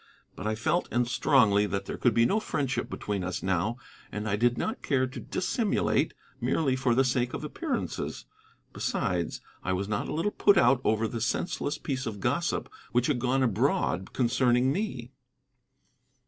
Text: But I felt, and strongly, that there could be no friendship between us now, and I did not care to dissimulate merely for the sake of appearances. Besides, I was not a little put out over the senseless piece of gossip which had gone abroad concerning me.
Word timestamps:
But 0.35 0.47
I 0.47 0.55
felt, 0.55 0.87
and 0.89 1.07
strongly, 1.07 1.67
that 1.67 1.85
there 1.85 1.95
could 1.99 2.15
be 2.15 2.25
no 2.25 2.39
friendship 2.39 2.89
between 2.89 3.23
us 3.23 3.43
now, 3.43 3.77
and 4.11 4.27
I 4.27 4.35
did 4.35 4.57
not 4.57 4.81
care 4.81 5.05
to 5.05 5.19
dissimulate 5.19 6.15
merely 6.39 6.75
for 6.75 6.95
the 6.95 7.03
sake 7.03 7.35
of 7.35 7.43
appearances. 7.43 8.25
Besides, 8.73 9.41
I 9.63 9.73
was 9.73 9.87
not 9.87 10.07
a 10.07 10.13
little 10.13 10.31
put 10.31 10.57
out 10.57 10.81
over 10.83 11.07
the 11.07 11.21
senseless 11.21 11.77
piece 11.77 12.07
of 12.07 12.19
gossip 12.19 12.67
which 12.91 13.05
had 13.05 13.19
gone 13.19 13.43
abroad 13.43 14.11
concerning 14.11 14.71
me. 14.71 15.11